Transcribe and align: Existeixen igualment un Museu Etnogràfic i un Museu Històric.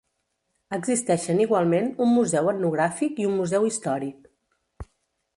Existeixen 0.75 1.41
igualment 1.43 1.91
un 2.05 2.09
Museu 2.13 2.49
Etnogràfic 2.53 3.21
i 3.25 3.27
un 3.33 3.35
Museu 3.43 3.67
Històric. 3.69 4.89